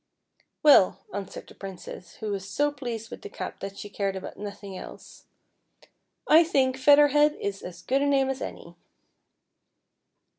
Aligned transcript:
"Well," 0.63 1.01
answered 1.13 1.45
the 1.45 1.53
Princess, 1.53 2.15
who 2.15 2.31
was 2.31 2.49
so 2.49 2.71
pleased 2.71 3.11
with 3.11 3.21
the 3.21 3.29
cap 3.29 3.59
that 3.59 3.77
she 3.77 3.87
cared 3.87 4.15
about 4.15 4.35
nothing 4.35 4.75
else," 4.75 5.27
I 6.27 6.43
think 6.43 6.75
Feather 6.75 7.09
Head 7.09 7.35
is 7.39 7.61
as 7.61 7.83
good 7.83 8.01
a 8.01 8.07
name 8.07 8.31
as 8.31 8.41
any." 8.41 8.75